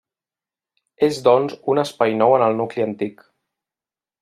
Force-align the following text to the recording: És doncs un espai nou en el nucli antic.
És 1.07 1.19
doncs 1.27 1.53
un 1.75 1.83
espai 1.83 2.17
nou 2.23 2.35
en 2.39 2.47
el 2.47 2.59
nucli 2.63 2.87
antic. 2.87 3.23